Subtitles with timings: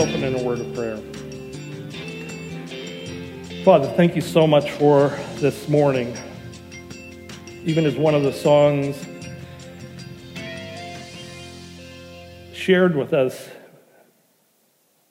[0.00, 0.96] Open in a word of prayer.
[3.66, 6.16] Father, thank you so much for this morning.
[7.66, 8.96] Even as one of the songs
[12.54, 13.50] shared with us,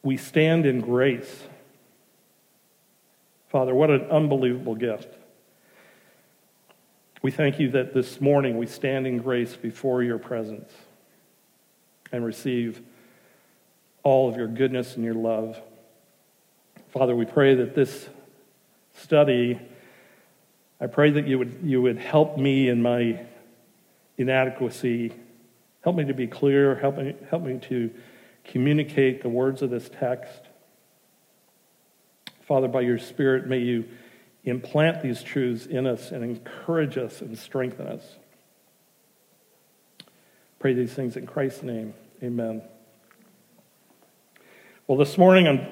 [0.02, 1.44] we stand in grace.
[3.50, 5.14] Father, what an unbelievable gift.
[7.22, 10.74] We thank you that this morning we stand in grace before your presence
[12.12, 12.82] and receive
[14.04, 15.60] all of your goodness and your love.
[16.90, 18.10] Father, we pray that this
[18.96, 19.60] study,
[20.82, 23.26] I pray that you would, you would help me in my
[24.18, 25.14] inadequacy.
[25.84, 26.76] Help me to be clear.
[26.76, 27.92] Help me, help me to
[28.44, 30.42] communicate the words of this text.
[32.48, 33.86] Father, by your Spirit, may you
[34.44, 38.04] implant these truths in us and encourage us and strengthen us.
[40.60, 41.94] Pray these things in Christ's name.
[42.24, 42.62] Amen.
[44.90, 45.68] Well, this morning I'm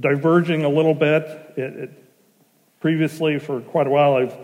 [0.00, 1.24] diverging a little bit.
[1.58, 2.04] It, it,
[2.80, 4.34] previously, for quite a while, I've,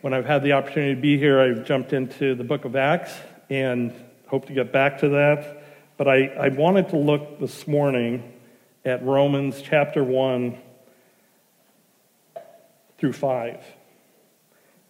[0.00, 3.12] when I've had the opportunity to be here, I've jumped into the book of Acts
[3.50, 3.92] and
[4.28, 5.64] hope to get back to that.
[5.98, 8.32] But I, I wanted to look this morning
[8.86, 10.56] at Romans chapter 1
[12.96, 13.64] through 5.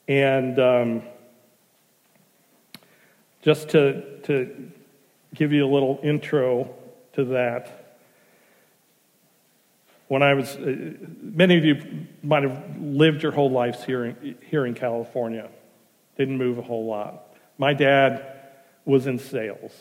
[0.07, 1.03] And um,
[3.43, 4.71] just to, to
[5.35, 6.73] give you a little intro
[7.17, 7.99] to that,
[10.09, 14.39] when I was, uh, many of you might have lived your whole lives here in,
[14.49, 15.49] here in California,
[16.17, 17.35] didn't move a whole lot.
[17.59, 18.25] My dad
[18.85, 19.73] was in sales.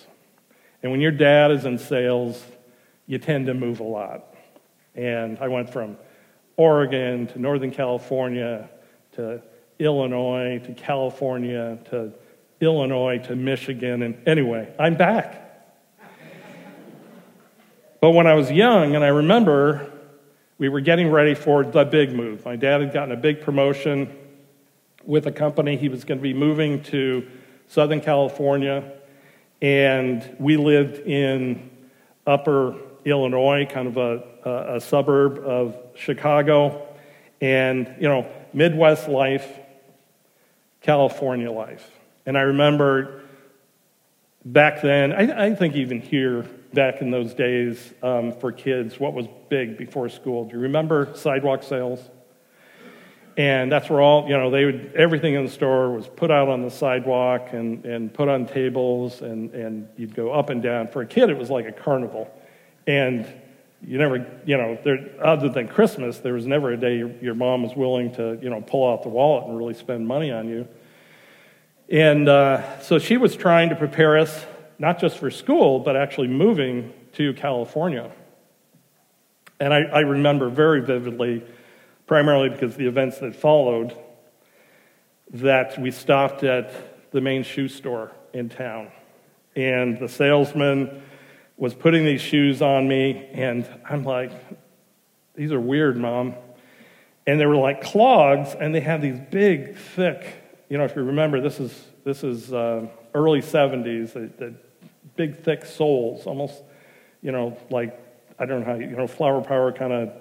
[0.82, 2.44] And when your dad is in sales,
[3.06, 4.36] you tend to move a lot.
[4.96, 5.98] And I went from
[6.58, 8.70] Oregon to Northern California
[9.14, 9.42] to
[9.78, 12.14] Illinois to California to
[12.62, 14.02] Illinois to Michigan.
[14.02, 15.45] And anyway, I'm back.
[18.06, 19.92] But when I was young, and I remember
[20.60, 22.46] we were getting ready for the big move.
[22.46, 24.16] My dad had gotten a big promotion
[25.04, 25.76] with a company.
[25.76, 27.28] He was going to be moving to
[27.68, 28.92] Southern California,
[29.60, 31.72] and we lived in
[32.28, 36.88] upper Illinois, kind of a, a, a suburb of Chicago,
[37.42, 39.52] and, you know, Midwest life,
[40.82, 41.90] California life.
[42.28, 43.24] And I remember
[44.46, 49.14] back then, I, I think even here, back in those days, um, for kids, what
[49.14, 50.46] was big before school?
[50.46, 52.00] Do you remember sidewalk sales?
[53.38, 56.48] And that's where all, you know, they would, everything in the store was put out
[56.48, 60.88] on the sidewalk and, and put on tables, and, and you'd go up and down.
[60.88, 62.32] For a kid, it was like a carnival.
[62.88, 63.28] And
[63.86, 67.36] you never, you know, there, other than Christmas, there was never a day your, your,
[67.36, 70.48] mom was willing to, you know, pull out the wallet and really spend money on
[70.48, 70.68] you.
[71.90, 74.46] And uh, so she was trying to prepare us,
[74.78, 78.12] not just for school, but actually moving to California.
[79.60, 81.44] And I, I remember very vividly,
[82.08, 83.96] primarily because the events that followed,
[85.32, 88.92] that we stopped at the main shoe store in town.
[89.56, 91.02] And the salesman,
[91.58, 94.32] was putting these shoes on me, and I'm like,
[95.36, 96.36] these are weird, mom.
[97.28, 101.04] And they were like clogs, and they had these big, thick, you know, if you
[101.04, 104.54] remember, this is, this is uh, early 70s, the, the
[105.16, 106.62] big, thick soles, almost,
[107.22, 108.00] you know, like,
[108.38, 110.14] I don't know how, you know, flower power kind of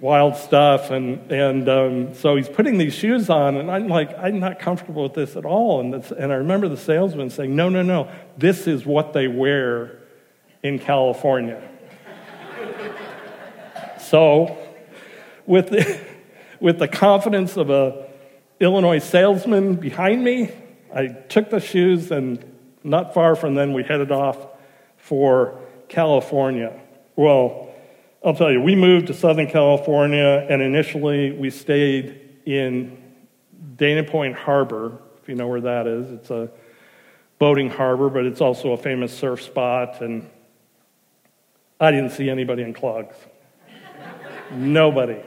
[0.00, 0.90] wild stuff.
[0.90, 5.02] And, and um, so he's putting these shoes on, and I'm like, I'm not comfortable
[5.04, 5.80] with this at all.
[5.80, 9.98] And, and I remember the salesman saying, No, no, no, this is what they wear
[10.62, 11.62] in California.
[14.00, 14.56] so,
[15.46, 16.00] with the,
[16.60, 18.08] with the confidence of a
[18.60, 20.50] Illinois salesman behind me,
[20.94, 22.53] I took the shoes and
[22.84, 24.38] not far from then we headed off
[24.96, 25.58] for
[25.88, 26.78] California.
[27.16, 27.70] Well,
[28.24, 33.02] I'll tell you, we moved to Southern California and initially we stayed in
[33.76, 36.10] Dana Point Harbor, if you know where that is.
[36.10, 36.50] It's a
[37.38, 40.30] boating harbor, but it's also a famous surf spot and
[41.80, 43.16] I didn't see anybody in clogs.
[44.52, 45.20] Nobody.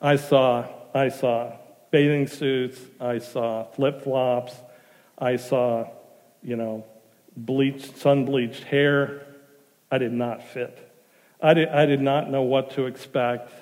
[0.00, 1.56] I saw, I saw
[1.90, 4.54] bathing suits, I saw flip flops,
[5.18, 5.88] I saw,
[6.42, 6.84] you know,
[7.36, 9.26] bleached, sun bleached hair.
[9.90, 10.90] I did not fit.
[11.40, 13.52] I did, I did not know what to expect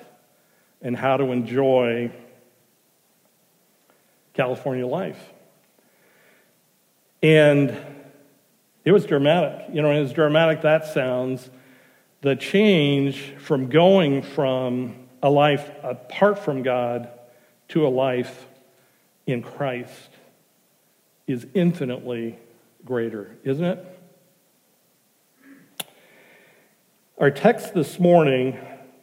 [0.81, 2.11] and how to enjoy
[4.33, 5.21] California life.
[7.23, 7.77] And
[8.83, 9.73] it was dramatic.
[9.73, 11.49] You know, as dramatic that sounds,
[12.21, 17.09] the change from going from a life apart from God
[17.69, 18.47] to a life
[19.27, 20.09] in Christ
[21.27, 22.37] is infinitely
[22.85, 23.85] greater, isn't it?
[27.17, 28.57] Our text this morning,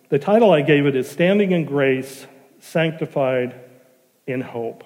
[0.09, 2.27] the title I gave it is Standing in Grace,
[2.59, 3.55] Sanctified
[4.27, 4.83] in Hope.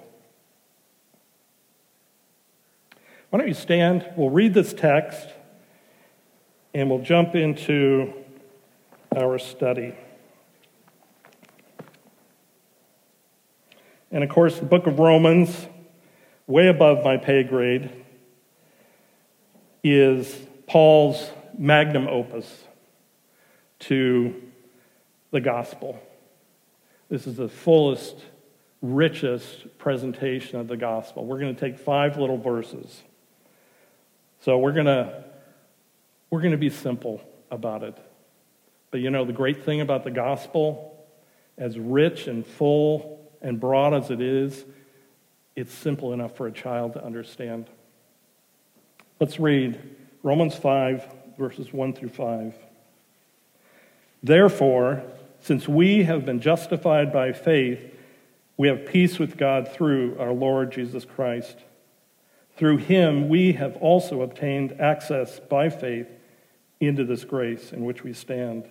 [3.30, 4.06] Why don't you stand?
[4.16, 5.26] We'll read this text
[6.74, 8.12] and we'll jump into
[9.16, 9.94] our study.
[14.10, 15.66] And of course, the book of Romans,
[16.46, 18.01] way above my pay grade,
[19.82, 20.36] is
[20.66, 22.64] Paul's magnum opus
[23.80, 24.34] to
[25.30, 26.00] the gospel.
[27.08, 28.16] This is the fullest,
[28.80, 31.26] richest presentation of the gospel.
[31.26, 33.02] We're going to take five little verses.
[34.40, 35.24] So we're going to
[36.30, 37.20] we're going to be simple
[37.50, 37.96] about it.
[38.90, 41.06] But you know the great thing about the gospel
[41.58, 44.64] as rich and full and broad as it is,
[45.54, 47.66] it's simple enough for a child to understand.
[49.22, 49.78] Let's read
[50.24, 51.06] Romans 5
[51.38, 52.54] verses 1 through 5.
[54.20, 55.04] Therefore,
[55.38, 57.78] since we have been justified by faith,
[58.56, 61.56] we have peace with God through our Lord Jesus Christ.
[62.56, 66.08] Through him, we have also obtained access by faith
[66.80, 68.68] into this grace in which we stand.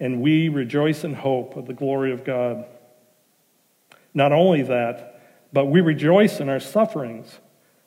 [0.00, 2.64] And we rejoice in hope of the glory of God.
[4.14, 5.20] Not only that,
[5.52, 7.38] but we rejoice in our sufferings,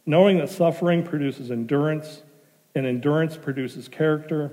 [0.05, 2.23] knowing that suffering produces endurance,
[2.75, 4.51] and endurance produces character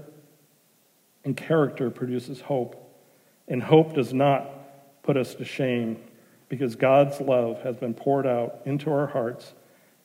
[1.25, 2.77] and character produces hope.
[3.49, 5.99] And hope does not put us to shame
[6.49, 9.55] because God's love has been poured out into our hearts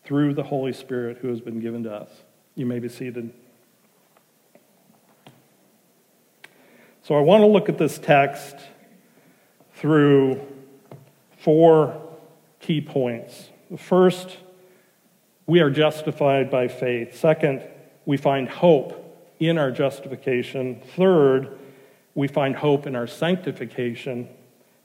[0.04, 2.10] through the Holy Spirit who has been given to us.
[2.56, 3.34] You may be seated.
[7.04, 8.56] So I want to look at this text
[9.76, 10.42] through
[11.38, 12.02] four
[12.60, 13.50] key points.
[13.70, 14.38] The first,
[15.48, 17.18] we are justified by faith.
[17.18, 17.62] Second,
[18.06, 19.02] we find hope
[19.40, 20.82] in our justification.
[20.96, 21.60] Third,
[22.14, 24.30] we find hope in our sanctification.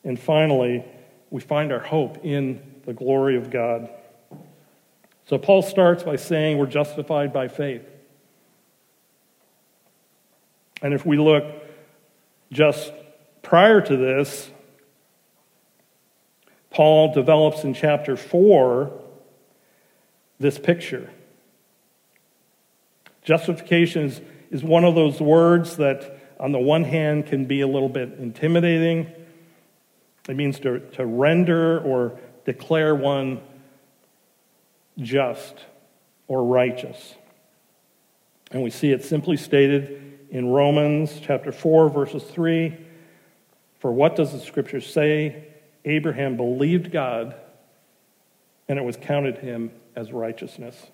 [0.05, 0.85] And finally,
[1.31, 3.89] we find our hope in the glory of God.
[5.27, 7.87] So Paul starts by saying we're justified by faith.
[10.83, 11.45] And if we look
[12.51, 12.93] just
[13.43, 14.51] prior to this,
[16.71, 18.91] Paul develops in chapter 4
[20.40, 21.10] this picture.
[23.22, 24.20] Justification is
[24.50, 28.14] is one of those words that, on the one hand, can be a little bit
[28.19, 29.10] intimidating.
[30.28, 33.40] It means to, to render or declare one
[34.98, 35.54] just
[36.28, 37.14] or righteous.
[38.50, 42.76] And we see it simply stated in Romans chapter 4, verses 3.
[43.78, 45.44] For what does the scripture say?
[45.84, 47.34] Abraham believed God,
[48.69, 49.70] and it was counted him
[50.00, 50.87] as righteousness.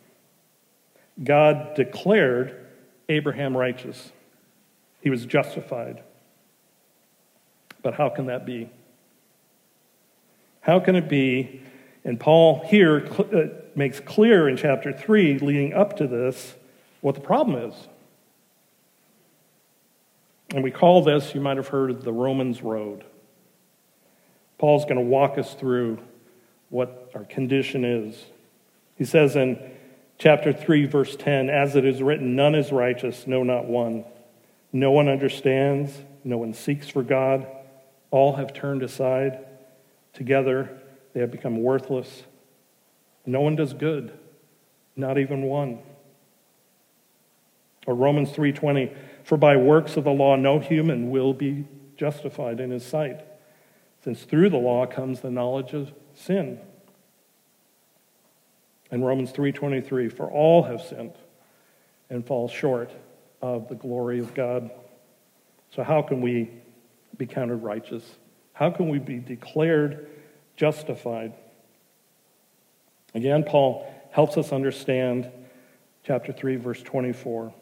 [1.22, 2.66] God declared
[3.08, 4.12] Abraham righteous.
[5.00, 6.02] He was justified.
[7.82, 8.68] But how can that be?
[10.60, 11.62] How can it be?
[12.04, 16.54] And Paul here uh, makes clear in chapter 3, leading up to this,
[17.00, 17.74] what the problem is.
[20.52, 23.04] And we call this, you might have heard, the Romans Road.
[24.58, 25.98] Paul's going to walk us through
[26.70, 28.24] what our condition is.
[28.96, 29.58] He says in
[30.18, 34.04] Chapter 3, verse 10 As it is written, none is righteous, no, not one.
[34.72, 35.92] No one understands,
[36.24, 37.46] no one seeks for God.
[38.10, 39.44] All have turned aside.
[40.12, 40.70] Together,
[41.12, 42.24] they have become worthless.
[43.26, 44.12] No one does good,
[44.96, 45.80] not even one.
[47.86, 52.70] Or Romans 3:20, for by works of the law no human will be justified in
[52.70, 53.20] his sight,
[54.02, 56.60] since through the law comes the knowledge of sin.
[58.90, 61.14] In Romans 3:23, for all have sinned
[62.08, 62.90] and fall short
[63.42, 64.70] of the glory of God.
[65.70, 66.50] So how can we
[67.16, 68.16] be counted righteous?
[68.52, 70.08] How can we be declared
[70.56, 71.34] justified?
[73.14, 75.30] Again, Paul helps us understand
[76.04, 77.52] chapter 3 verse 24.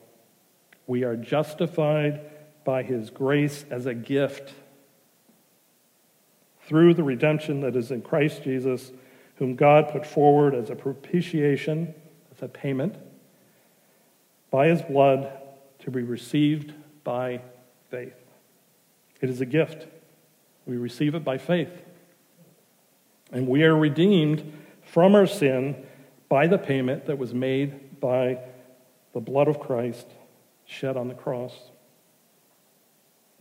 [0.87, 2.21] We are justified
[2.65, 4.53] by his grace as a gift
[6.67, 8.93] through the redemption that is in Christ Jesus
[9.37, 11.95] whom God put forward as a propitiation,
[12.35, 12.97] as a payment,
[14.51, 15.33] by his blood
[15.81, 16.73] to be received
[17.03, 17.41] by
[17.91, 18.15] faith.
[19.21, 19.87] It is a gift.
[20.67, 21.73] We receive it by faith.
[23.33, 25.85] And we are redeemed from our sin
[26.29, 28.39] by the payment that was made by
[29.13, 30.07] the blood of Christ
[30.67, 31.55] shed on the cross.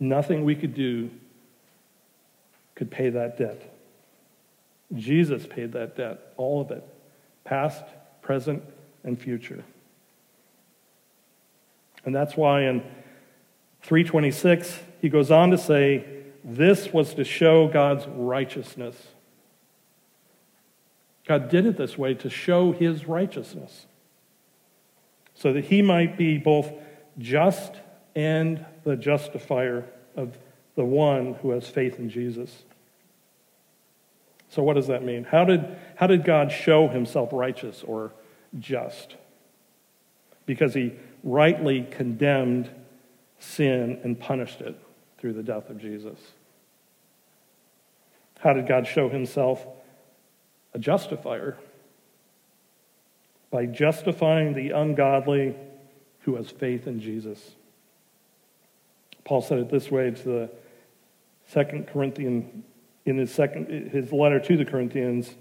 [0.00, 1.10] Nothing we could do
[2.74, 3.73] could pay that debt.
[4.94, 6.86] Jesus paid that debt, all of it,
[7.44, 7.84] past,
[8.22, 8.62] present,
[9.02, 9.64] and future.
[12.04, 12.80] And that's why in
[13.82, 16.04] 326, he goes on to say,
[16.44, 18.96] This was to show God's righteousness.
[21.26, 23.86] God did it this way to show his righteousness,
[25.34, 26.70] so that he might be both
[27.18, 27.74] just
[28.14, 29.84] and the justifier
[30.16, 30.36] of
[30.76, 32.64] the one who has faith in Jesus.
[34.54, 35.24] So, what does that mean?
[35.24, 38.12] How did, how did God show himself righteous or
[38.56, 39.16] just?
[40.46, 40.92] Because he
[41.24, 42.70] rightly condemned
[43.40, 44.78] sin and punished it
[45.18, 46.20] through the death of Jesus.
[48.38, 49.66] How did God show himself
[50.72, 51.58] a justifier?
[53.50, 55.56] By justifying the ungodly
[56.20, 57.56] who has faith in Jesus.
[59.24, 60.50] Paul said it this way to the
[61.48, 62.62] second Corinthian
[63.04, 65.34] in his second his letter to the Corinthians,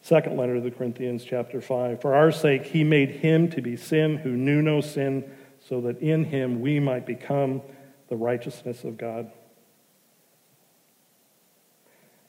[0.00, 2.00] second letter to the Corinthians, chapter five.
[2.00, 5.30] For our sake he made him to be sin who knew no sin,
[5.68, 7.62] so that in him we might become
[8.08, 9.30] the righteousness of God.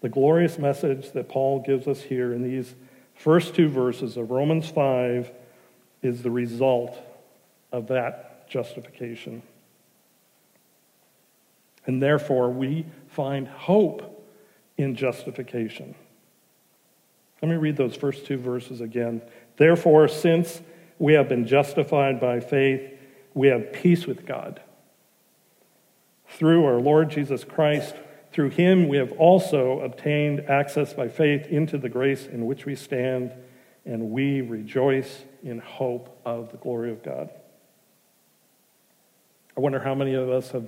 [0.01, 2.75] The glorious message that Paul gives us here in these
[3.15, 5.31] first two verses of Romans 5
[6.03, 6.95] is the result
[7.71, 9.41] of that justification.
[11.87, 14.14] And therefore, we find hope
[14.77, 15.95] in justification.
[17.41, 19.21] Let me read those first two verses again.
[19.57, 20.61] Therefore, since
[20.99, 22.91] we have been justified by faith,
[23.33, 24.61] we have peace with God.
[26.27, 27.95] Through our Lord Jesus Christ,
[28.31, 32.75] through him we have also obtained access by faith into the grace in which we
[32.75, 33.31] stand,
[33.85, 37.29] and we rejoice in hope of the glory of God.
[39.55, 40.67] I wonder how many of us have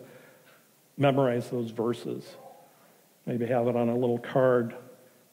[0.97, 2.35] memorized those verses.
[3.27, 4.73] Maybe have it on a little card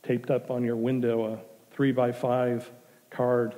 [0.03, 1.39] taped up on your window, a
[1.75, 2.69] three by five
[3.09, 3.55] card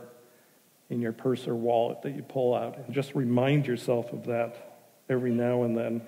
[0.91, 2.77] in your purse or wallet that you pull out.
[2.77, 6.03] And just remind yourself of that every now and then.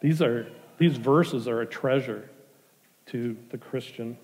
[0.00, 0.46] These, are,
[0.78, 2.30] these verses are a treasure
[3.06, 4.16] to the Christian.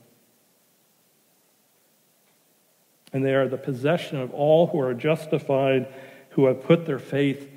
[3.13, 5.93] And they are the possession of all who are justified,
[6.31, 7.51] who have put their faith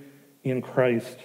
[0.44, 1.20] in Christ.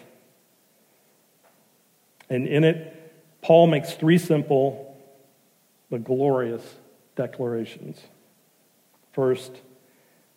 [2.33, 3.13] And in it,
[3.43, 4.97] Paul makes three simple
[5.91, 6.63] but glorious
[7.15, 8.01] declarations.
[9.13, 9.53] First,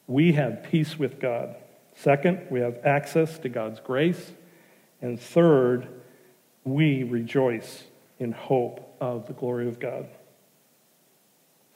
[0.06, 1.56] we have peace with God.
[1.96, 4.34] Second, we have access to God's grace.
[5.02, 5.88] And third,
[6.66, 7.86] we rejoice
[8.20, 10.06] in hope of the glory of God.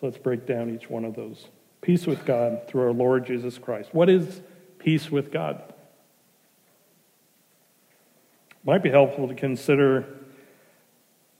[0.01, 1.47] So let's break down each one of those.
[1.79, 3.93] Peace with God through our Lord Jesus Christ.
[3.93, 4.41] What is
[4.79, 5.63] peace with God?
[8.69, 10.05] Might be helpful to consider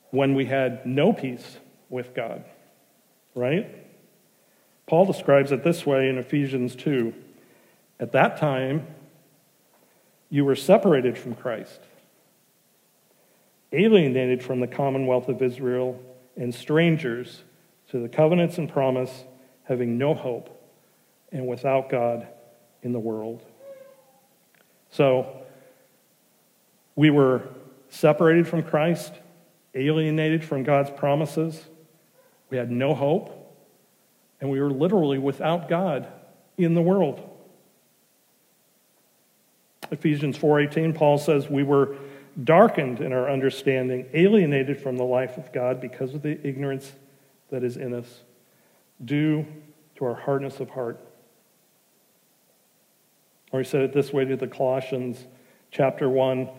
[0.10, 2.44] when we had no peace with God,
[3.36, 3.70] right?
[4.88, 7.14] Paul describes it this way in Ephesians 2.
[8.00, 8.88] At that time,
[10.32, 11.80] you were separated from Christ,
[13.74, 16.02] alienated from the commonwealth of Israel,
[16.36, 17.44] and strangers
[17.92, 19.24] to the covenants and promise,
[19.66, 20.50] having no hope
[21.32, 22.28] and without God
[22.82, 23.44] in the world.
[24.90, 25.44] So,
[27.00, 27.44] we were
[27.88, 29.14] separated from Christ,
[29.74, 31.64] alienated from God's promises.
[32.50, 33.56] We had no hope,
[34.42, 36.08] and we were literally without God
[36.58, 37.22] in the world.
[39.92, 41.96] Ephesians 4:18 Paul says we were
[42.44, 46.92] darkened in our understanding, alienated from the life of God because of the ignorance
[47.50, 48.24] that is in us
[49.06, 49.46] due
[49.96, 51.00] to our hardness of heart.
[53.54, 55.28] Or he said it this way to the Colossians
[55.72, 56.50] chapter 1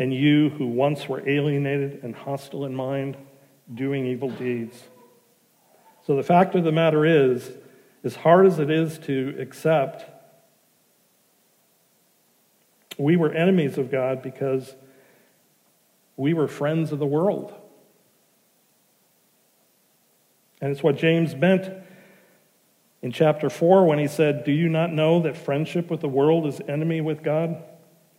[0.00, 3.18] and you who once were alienated and hostile in mind,
[3.72, 4.82] doing evil deeds.
[6.06, 7.50] So the fact of the matter is,
[8.02, 10.10] as hard as it is to accept,
[12.96, 14.74] we were enemies of God because
[16.16, 17.52] we were friends of the world.
[20.62, 21.70] And it's what James meant
[23.02, 26.46] in chapter 4 when he said, Do you not know that friendship with the world
[26.46, 27.62] is enemy with God?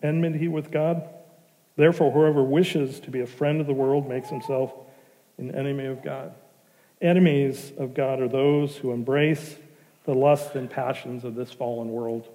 [0.03, 1.09] Enmity with God?
[1.75, 4.73] Therefore, whoever wishes to be a friend of the world makes himself
[5.37, 6.33] an enemy of God.
[7.01, 9.55] Enemies of God are those who embrace
[10.03, 12.27] the lusts and passions of this fallen world.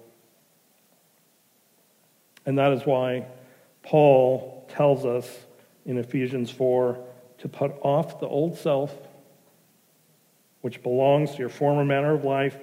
[2.45, 3.25] And that is why
[3.83, 5.29] Paul tells us
[5.85, 6.97] in Ephesians 4
[7.39, 8.93] to put off the old self,
[10.61, 12.57] which belongs to your former manner of life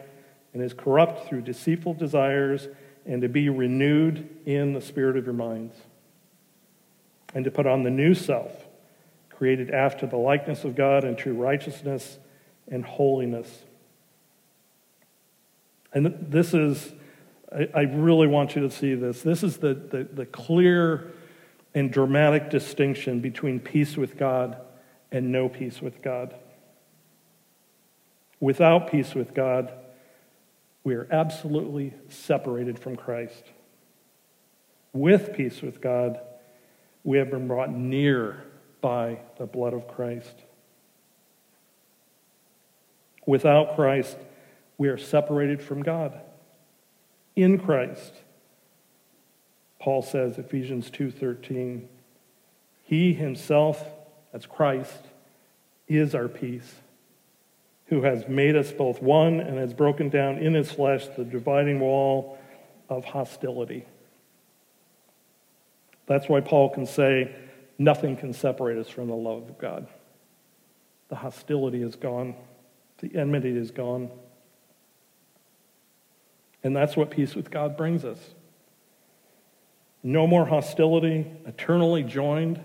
[0.52, 2.69] and is corrupt through deceitful desires,
[3.07, 5.75] and to be renewed in the spirit of your minds
[7.35, 8.53] and to put on the new self,
[9.31, 12.19] created after the likeness of God in true righteousness
[12.69, 13.64] and holiness.
[15.93, 16.93] And this is
[17.55, 19.23] I, I really want you to see this.
[19.23, 21.12] This is the, the, the clear
[21.75, 24.59] and dramatic distinction between peace with God
[25.11, 26.35] and no peace with God.
[28.41, 29.73] Without peace with God,
[30.83, 33.45] we are absolutely separated from Christ.
[34.93, 36.21] With peace with God,
[37.04, 38.42] we have been brought near
[38.80, 40.34] by the blood of Christ.
[43.26, 44.16] Without Christ,
[44.76, 46.20] we are separated from God.
[47.37, 48.12] In Christ,
[49.78, 51.88] Paul says, Ephesians 2:13,
[52.82, 53.87] he himself,
[54.32, 55.06] that's Christ,
[55.87, 56.80] is our peace
[57.87, 61.80] who has made us both one and has broken down in his flesh the dividing
[61.80, 62.38] wall
[62.88, 63.84] of hostility.
[66.06, 67.34] That's why Paul can say,
[67.78, 69.87] nothing can separate us from the love of God.
[71.08, 72.34] The hostility is gone,
[72.99, 74.11] the enmity is gone.
[76.62, 78.18] And that's what peace with God brings us.
[80.02, 82.61] No more hostility, eternally joined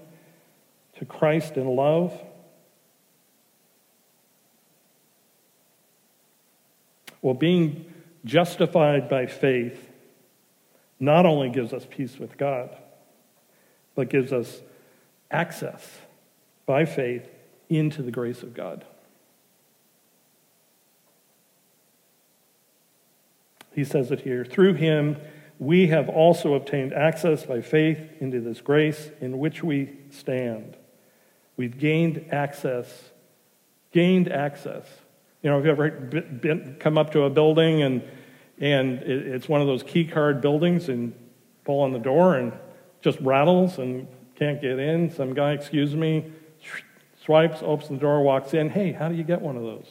[0.97, 2.13] to Christ in love
[7.21, 7.85] Well, being
[8.25, 9.89] justified by faith
[10.99, 12.75] not only gives us peace with God,
[13.99, 14.61] but gives us
[15.29, 15.99] access
[16.65, 17.27] by faith
[17.67, 18.85] into the grace of God.
[23.75, 25.17] He says it here through him,
[25.59, 30.77] we have also obtained access by faith into this grace in which we stand.
[31.57, 33.09] We've gained access,
[33.91, 34.85] gained access
[35.41, 38.03] you know, have you ever been, come up to a building and,
[38.59, 41.13] and it's one of those key card buildings and
[41.63, 42.51] pull on the door and
[43.01, 45.11] just rattles and can't get in?
[45.11, 46.31] Some guy, excuse me,
[47.23, 48.69] swipes, opens the door, walks in.
[48.69, 49.87] Hey, how do you get one of those?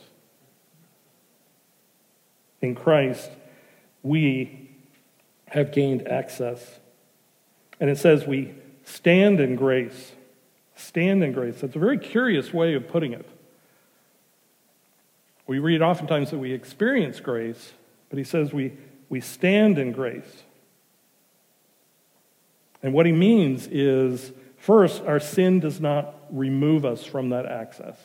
[2.61, 3.31] In Christ,
[4.03, 4.71] we
[5.47, 6.79] have gained access.
[7.81, 10.13] And it says we stand in grace.
[10.75, 11.61] Stand in grace.
[11.61, 13.29] That's a very curious way of putting it.
[15.47, 17.73] We read oftentimes that we experience grace,
[18.11, 18.75] but he says we,
[19.09, 20.43] we stand in grace.
[22.83, 27.97] And what he means is first, our sin does not remove us from that access.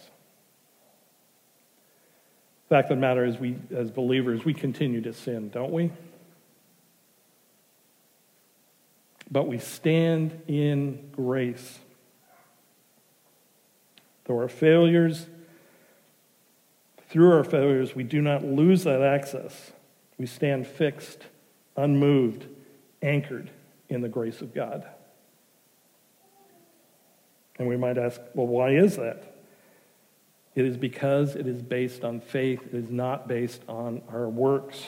[2.70, 5.92] Fact of the matter is, we, as believers, we continue to sin, don't we?
[9.30, 11.80] But we stand in grace.
[14.26, 15.28] Though our failures
[17.10, 19.72] through our failures, we do not lose that access.
[20.18, 21.22] We stand fixed,
[21.78, 22.48] unmoved,
[23.04, 23.52] anchored
[23.94, 24.86] in the grace of God.
[27.60, 29.36] And we might ask, well, why is that?
[30.56, 34.82] It is because it is based on faith, it is not based on our works.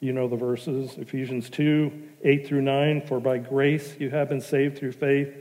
[0.00, 3.06] You know the verses Ephesians 2 8 through 9.
[3.06, 5.34] For by grace you have been saved through faith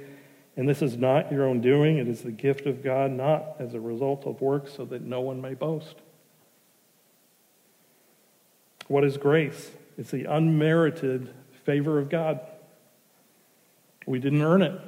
[0.56, 3.74] and this is not your own doing, it is the gift of God, not as
[3.74, 5.96] a result of works, so that no one may boast.
[8.88, 9.72] What is grace?
[9.98, 11.34] It's the unmerited
[11.66, 12.40] favor of God.
[14.06, 14.80] We didn't earn it.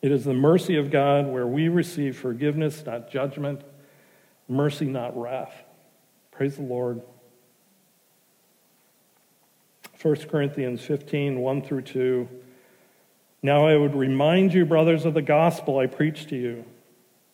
[0.00, 3.62] It is the mercy of God where we receive forgiveness, not judgment,
[4.48, 5.52] mercy, not wrath.
[6.30, 7.02] Praise the Lord.
[10.00, 12.28] 1 Corinthians 15, 1 through 2.
[13.42, 16.64] Now I would remind you, brothers, of the gospel I preached to you,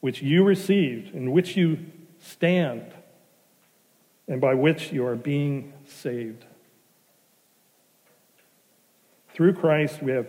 [0.00, 1.78] which you received, in which you
[2.20, 2.92] stand,
[4.26, 6.46] and by which you are being saved.
[9.34, 10.26] Through Christ, we have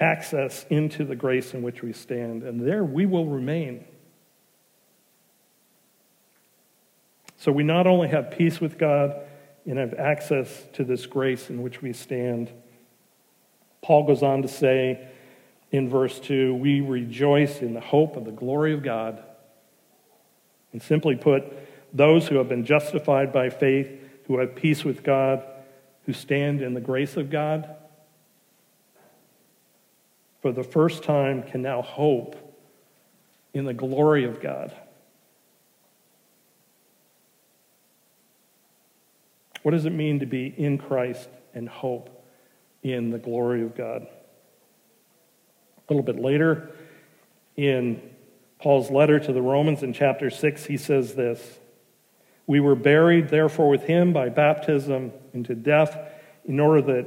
[0.00, 3.84] access into the grace in which we stand, and there we will remain.
[7.36, 9.14] So we not only have peace with God
[9.64, 12.50] and have access to this grace in which we stand
[13.82, 15.08] Paul goes on to say
[15.70, 19.22] in verse 2 we rejoice in the hope of the glory of God.
[20.72, 21.44] And simply put,
[21.92, 23.90] those who have been justified by faith,
[24.26, 25.42] who have peace with God,
[26.04, 27.76] who stand in the grace of God,
[30.40, 32.36] for the first time can now hope
[33.54, 34.74] in the glory of God.
[39.62, 42.18] What does it mean to be in Christ and hope?
[42.82, 44.06] in the glory of God.
[45.88, 46.70] A little bit later,
[47.56, 48.00] in
[48.60, 51.58] Paul's letter to the Romans in chapter 6, he says this
[52.46, 55.98] We were buried, therefore, with him by baptism into death,
[56.44, 57.06] in order that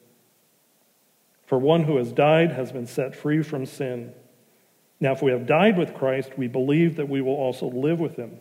[1.51, 4.13] For one who has died has been set free from sin.
[5.01, 8.15] Now, if we have died with Christ, we believe that we will also live with
[8.15, 8.39] him.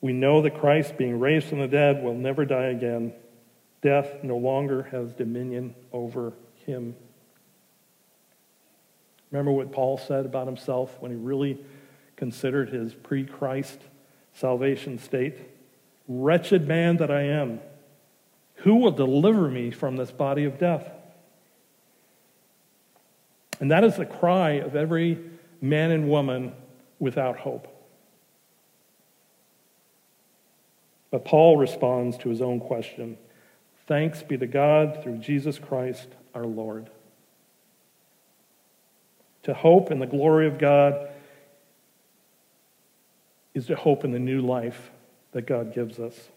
[0.00, 3.12] We know that Christ, being raised from the dead, will never die again.
[3.82, 6.32] Death no longer has dominion over
[6.64, 6.96] him.
[9.30, 11.58] Remember what Paul said about himself when he really
[12.16, 13.82] considered his pre Christ
[14.32, 15.36] salvation state?
[16.08, 17.60] Wretched man that I am,
[18.54, 20.90] who will deliver me from this body of death?
[23.64, 25.18] And that is the cry of every
[25.62, 26.52] man and woman
[26.98, 27.66] without hope.
[31.10, 33.16] But Paul responds to his own question
[33.86, 36.90] Thanks be to God through Jesus Christ our Lord.
[39.44, 41.08] To hope in the glory of God
[43.54, 44.90] is to hope in the new life
[45.32, 46.28] that God gives us.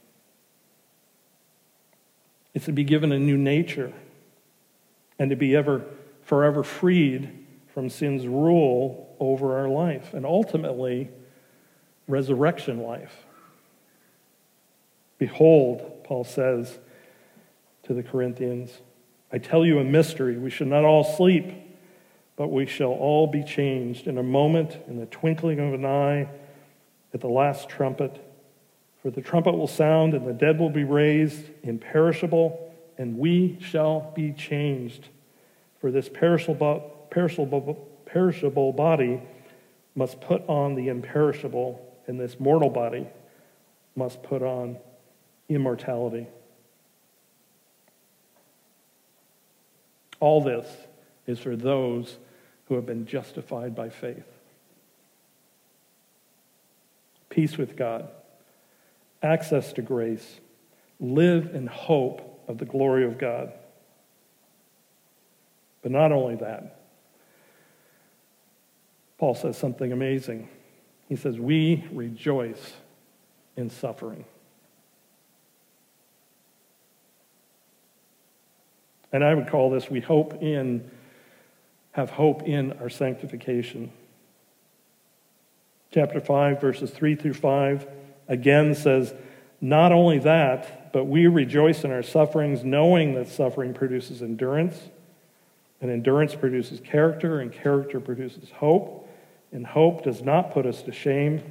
[2.54, 3.92] It's to be given a new nature
[5.20, 5.84] and to be ever
[6.28, 11.10] forever freed from sin's rule over our life and ultimately
[12.06, 13.26] resurrection life.
[15.18, 16.80] Behold, Paul says
[17.84, 18.78] to the Corinthians,
[19.32, 20.38] I tell you a mystery.
[20.38, 21.46] We should not all sleep,
[22.36, 26.28] but we shall all be changed in a moment, in the twinkling of an eye,
[27.14, 28.22] at the last trumpet.
[29.02, 34.12] For the trumpet will sound, and the dead will be raised imperishable, and we shall
[34.14, 35.08] be changed.
[35.82, 39.22] For this perishable, perishable, perishable body
[39.96, 43.08] must put on the imperishable, and this mortal body
[43.96, 44.78] must put on
[45.50, 46.28] immortality.
[50.20, 50.68] All this
[51.26, 52.18] is for those
[52.68, 54.26] who have been justified by faith.
[57.30, 58.10] Peace with God,
[59.22, 60.40] access to grace,
[61.00, 63.54] live in hope of the glory of God.
[65.88, 66.82] But not only that,
[69.18, 70.50] Paul says something amazing.
[71.08, 72.74] He says, We rejoice
[73.56, 74.26] in suffering.
[79.14, 80.92] And I would call this we hope in,
[81.94, 83.94] have hope in our sanctification.
[85.94, 87.88] Chapter 5, verses 3 through 5,
[88.28, 89.14] again says,
[89.62, 94.90] Not only that, but we rejoice in our sufferings, knowing that suffering produces endurance,
[95.82, 99.10] and endurance produces character, and character produces hope,
[99.52, 101.42] and hope does not put us to shame,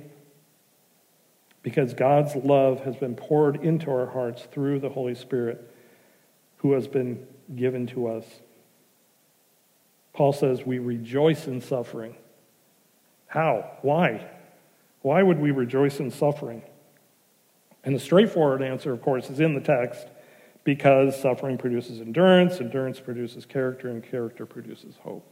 [1.62, 5.73] because God's love has been poured into our hearts through the Holy Spirit,
[6.59, 8.25] who has been given to us.
[10.12, 12.17] Paul says we rejoice in suffering.
[13.27, 13.71] How?
[13.83, 14.27] Why?
[15.03, 16.62] Why would we rejoice in suffering?
[17.85, 20.09] And the straightforward answer, of course, is in the text
[20.66, 25.24] because suffering produces endurance, endurance produces character, and character produces hope.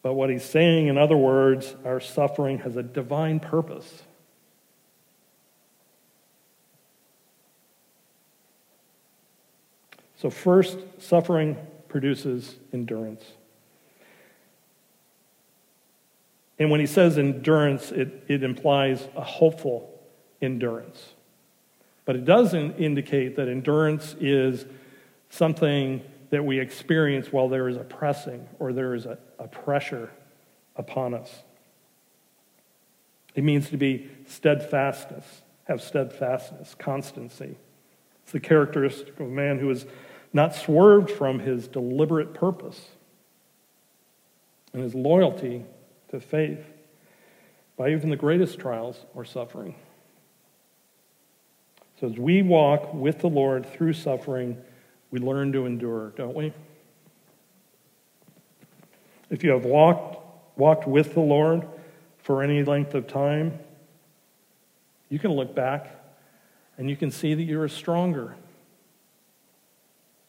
[0.00, 4.02] But what he's saying, in other words, our suffering has a divine purpose.
[10.16, 11.54] So, first, suffering
[11.88, 13.24] produces endurance.
[16.58, 20.00] And when he says endurance, it, it implies a hopeful
[20.40, 21.12] endurance.
[22.08, 24.64] But it doesn't indicate that endurance is
[25.28, 30.10] something that we experience while there is a pressing or there is a, a pressure
[30.74, 31.30] upon us.
[33.34, 37.56] It means to be steadfastness, have steadfastness, constancy.
[38.22, 39.84] It's the characteristic of a man who is
[40.32, 42.88] not swerved from his deliberate purpose
[44.72, 45.66] and his loyalty
[46.08, 46.64] to faith
[47.76, 49.74] by even the greatest trials or suffering.
[52.00, 54.56] So, as we walk with the Lord through suffering,
[55.10, 56.52] we learn to endure, don't we?
[59.30, 60.18] If you have walked,
[60.56, 61.66] walked with the Lord
[62.18, 63.58] for any length of time,
[65.08, 65.90] you can look back
[66.76, 68.36] and you can see that you're stronger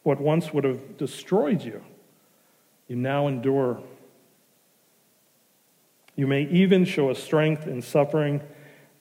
[0.03, 1.83] what once would have destroyed you,
[2.87, 3.79] you now endure.
[6.15, 8.41] You may even show a strength in suffering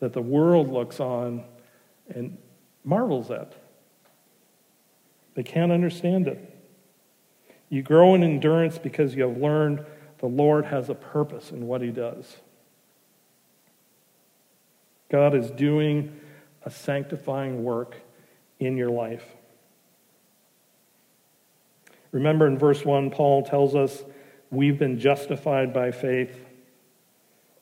[0.01, 1.45] that the world looks on
[2.15, 2.37] and
[2.85, 3.55] marvels at.
[5.35, 6.55] They can't understand it.
[7.69, 9.85] You grow in endurance because you have learned
[10.19, 12.37] the Lord has a purpose in what he does.
[15.11, 16.21] God is doing
[16.65, 17.97] a sanctifying work
[18.59, 19.25] in your life.
[22.11, 24.03] Remember in verse 1, Paul tells us
[24.51, 26.37] we've been justified by faith,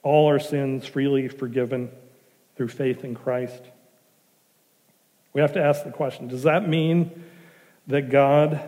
[0.03, 1.91] all our sins freely forgiven
[2.57, 3.63] through faith in Christ.
[5.37, 7.23] We have to ask the question does that mean
[7.89, 8.59] that God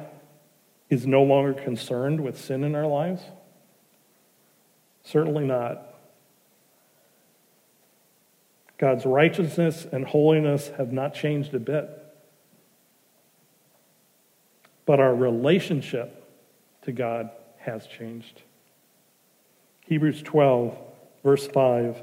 [0.90, 3.22] is no longer concerned with sin in our lives?
[5.02, 5.82] Certainly not.
[8.76, 11.88] God's righteousness and holiness have not changed a bit.
[14.84, 16.22] But our relationship
[16.82, 18.42] to God has changed.
[19.86, 20.76] Hebrews 12,
[21.24, 22.02] verse 5.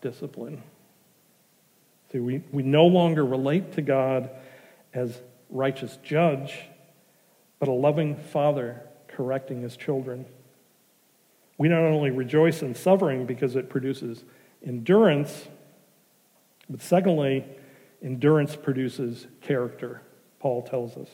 [0.00, 0.62] discipline?
[2.12, 4.30] See, we, we no longer relate to God
[4.94, 6.58] as righteous judge,
[7.58, 10.24] but a loving father correcting his children.
[11.58, 14.24] We not only rejoice in suffering because it produces
[14.64, 15.48] endurance,
[16.70, 17.44] but secondly,
[18.02, 20.02] endurance produces character,
[20.38, 21.08] Paul tells us.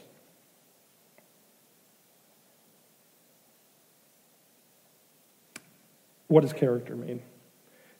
[6.28, 7.22] What does character mean?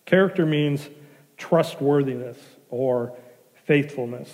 [0.06, 0.88] Character means
[1.36, 2.38] trustworthiness
[2.70, 3.16] or
[3.64, 4.30] faithfulness.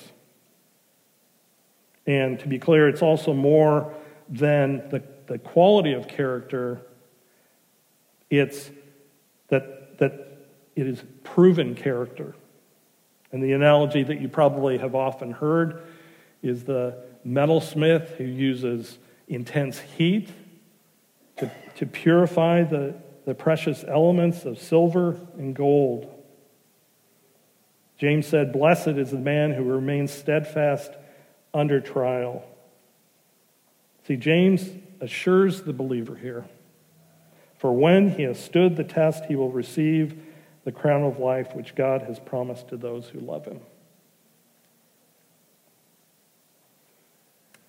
[2.07, 3.95] And to be clear, it's also more
[4.29, 6.83] than the, the quality of character
[8.31, 8.71] it's
[9.49, 10.13] that, that
[10.77, 12.35] it is proven character.
[13.33, 15.83] And the analogy that you probably have often heard
[16.43, 20.31] is the metalsmith who uses intense heat
[21.37, 22.95] to, to purify the,
[23.31, 26.13] the precious elements of silver and gold.
[27.97, 30.91] James said, Blessed is the man who remains steadfast
[31.55, 32.43] under trial.
[34.09, 34.69] See, James
[35.01, 36.45] assures the believer here
[37.57, 40.21] for when he has stood the test, he will receive
[40.65, 43.61] the crown of life which God has promised to those who love him.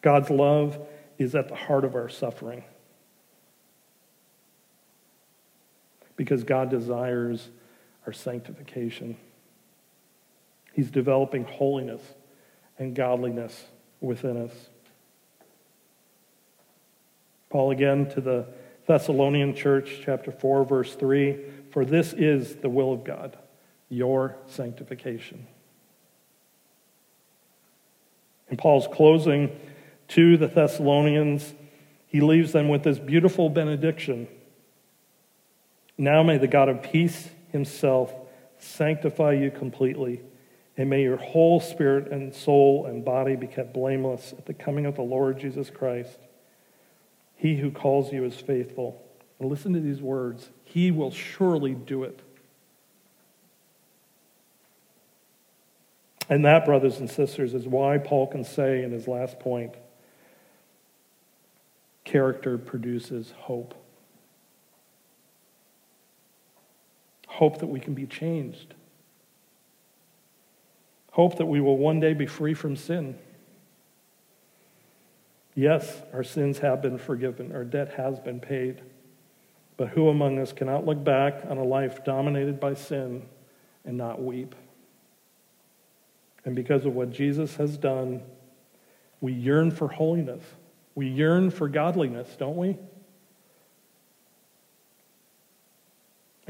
[0.02, 0.80] God's love
[1.20, 2.64] is at the heart of our suffering
[6.22, 7.50] because God desires
[8.06, 9.18] our sanctification.
[10.72, 12.04] He's developing holiness
[12.78, 13.66] and godliness
[14.02, 14.52] within us.
[17.50, 18.46] Paul again to the
[18.86, 21.40] Thessalonian church, chapter 4, verse 3
[21.72, 23.36] For this is the will of God,
[23.90, 25.48] your sanctification.
[28.48, 29.60] In Paul's closing
[30.10, 31.56] to the Thessalonians,
[32.06, 34.28] he leaves them with this beautiful benediction.
[36.02, 38.12] Now may the God of peace himself
[38.58, 40.24] sanctify you completely,
[40.76, 44.88] and may your whole spirit and soul and body be kept blameless at the coming
[44.88, 46.18] of the Lord Jesus Christ.
[47.36, 49.00] He who calls you is faithful.
[49.38, 52.20] And listen to these words He will surely do it.
[56.28, 59.76] And that, brothers and sisters, is why Paul can say in his last point
[62.06, 63.76] character produces hope.
[67.32, 68.74] Hope that we can be changed.
[71.14, 73.18] Hope that we will one day be free from sin.
[75.56, 78.82] Yes, our sins have been forgiven, our debt has been paid.
[79.78, 83.26] But who among us cannot look back on a life dominated by sin
[83.86, 84.54] and not weep?
[86.44, 88.24] And because of what Jesus has done,
[89.22, 90.44] we yearn for holiness.
[90.96, 92.78] We yearn for godliness, don't we?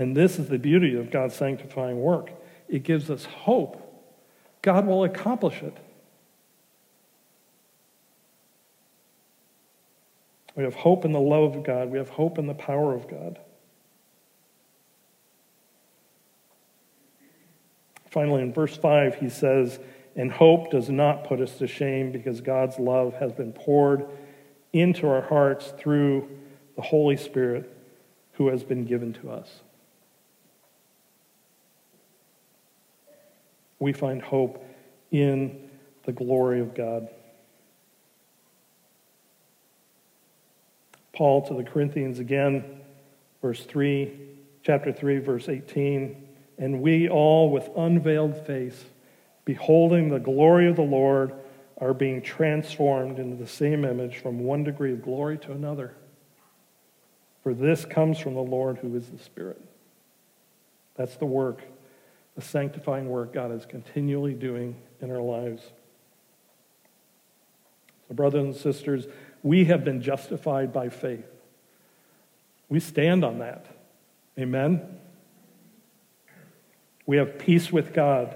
[0.02, 2.32] And this is the beauty of God's sanctifying work.
[2.68, 3.80] It gives us hope.
[4.64, 5.78] God will accomplish it.
[10.56, 11.92] We have hope in the love of God.
[11.92, 13.38] We have hope in the power of God.
[18.10, 19.80] Finally, in verse 5, he says,
[20.16, 24.08] And hope does not put us to shame because God's love has been poured
[24.74, 26.28] into our hearts through
[26.76, 27.72] the Holy Spirit
[28.32, 29.62] who has been given to us.
[33.82, 34.64] We find hope
[35.10, 35.70] in
[36.06, 37.10] the glory of God.
[41.14, 42.64] Paul to the Corinthians again,
[43.42, 44.12] verse 3,
[44.62, 46.28] chapter 3, verse 18.
[46.60, 48.86] And we all, with unveiled face,
[49.46, 51.34] beholding the glory of the Lord,
[51.80, 55.96] are being transformed into the same image from one degree of glory to another.
[57.42, 59.60] For this comes from the Lord who is the Spirit.
[60.96, 61.64] That's the work,
[62.42, 65.62] the sanctifying work God is continually doing in our lives.
[68.08, 69.06] So, brothers and sisters,
[69.44, 71.26] we have been justified by faith.
[72.68, 73.68] We stand on that.
[74.40, 74.82] Amen?
[77.06, 78.36] We have peace with God.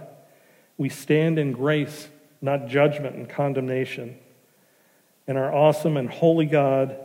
[0.77, 2.07] We stand in grace,
[2.41, 4.19] not judgment and condemnation.
[5.27, 6.95] And our awesome and holy God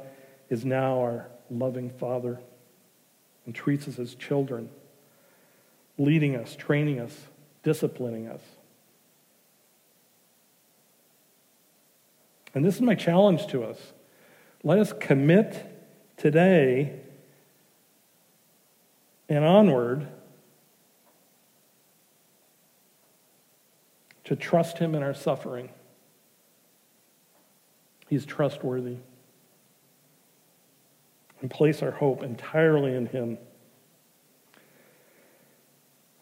[0.50, 2.40] is now our loving Father
[3.46, 4.68] and treats us as children,
[6.00, 7.14] leading us, training us,
[7.62, 8.40] disciplining us.
[12.54, 13.92] And this is my challenge to us.
[14.64, 15.66] Let us commit
[16.16, 17.00] today
[19.28, 20.08] and onward
[24.24, 25.68] to trust Him in our suffering.
[28.08, 28.96] He's trustworthy.
[31.42, 33.36] And place our hope entirely in Him.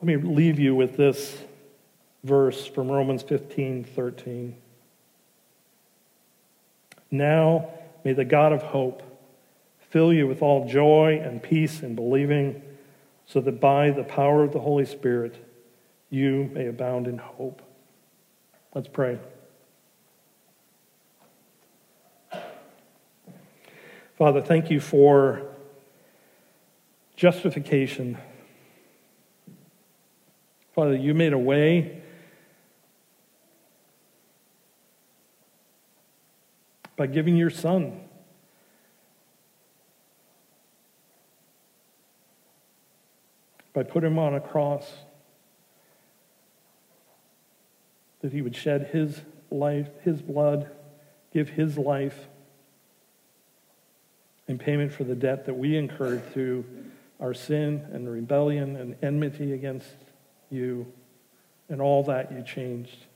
[0.01, 1.37] Let me leave you with this
[2.23, 4.57] verse from Romans 15 13.
[7.11, 7.71] Now,
[8.05, 9.03] may the God of hope
[9.91, 12.63] fill you with all joy and peace in believing,
[13.27, 15.35] so that by the power of the Holy Spirit
[16.11, 17.61] you may abound in hope.
[18.75, 19.19] Let's pray.
[24.17, 25.43] Father, thank you for
[27.17, 28.17] justification.
[30.79, 32.01] Father, you made a way
[36.95, 37.99] by giving your son.
[43.73, 44.88] By putting him on a cross,
[48.21, 50.71] that he would shed his life, his blood,
[51.35, 52.29] give his life
[54.47, 56.64] in payment for the debt that we incurred through
[57.19, 59.97] our sin and rebellion and enmity against
[60.51, 60.87] you,
[61.69, 63.07] and all that you changed.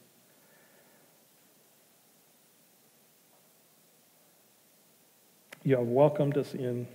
[5.65, 6.87] You have welcomed us in.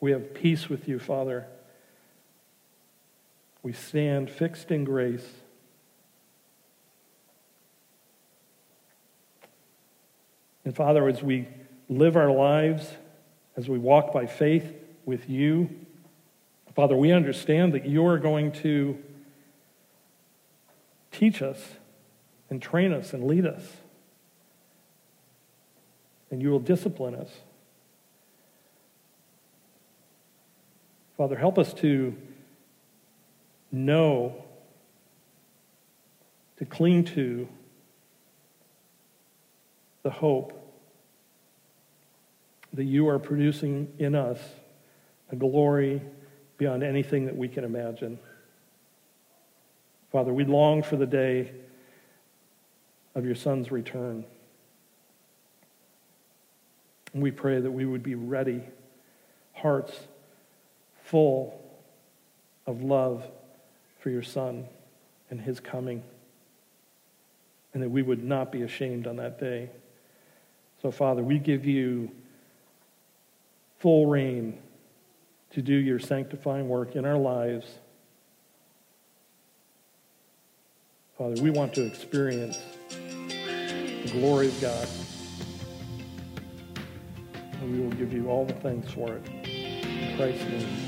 [0.00, 1.46] We have peace with you, Father.
[3.62, 5.26] We stand fixed in grace.
[10.64, 11.46] And Father, as we
[11.88, 12.90] live our lives,
[13.56, 14.72] as we walk by faith
[15.04, 15.70] with you,
[16.74, 18.98] Father, we understand that you are going to
[21.12, 21.58] teach us
[22.50, 23.62] and train us and lead us
[26.34, 27.30] and you will discipline us.
[31.16, 32.16] Father, help us to
[33.70, 34.44] know,
[36.58, 37.46] to cling to
[40.02, 40.60] the hope
[42.72, 44.40] that you are producing in us
[45.30, 46.02] a glory
[46.64, 48.18] beyond anything that we can imagine.
[50.10, 51.52] Father, we long for the day
[53.14, 54.24] of your Son's return.
[57.12, 58.62] And we pray that we would be ready,
[59.52, 59.92] hearts
[61.02, 61.62] full
[62.66, 63.22] of love
[64.00, 64.64] for your Son
[65.28, 66.02] and his coming,
[67.74, 69.68] and that we would not be ashamed on that day.
[70.80, 72.10] So, Father, we give you
[73.80, 74.58] full reign
[75.54, 77.66] to do your sanctifying work in our lives.
[81.16, 84.88] Father, we want to experience the glory of God
[87.64, 89.28] and we will give you all the thanks for it.
[89.46, 90.83] In Christ's name.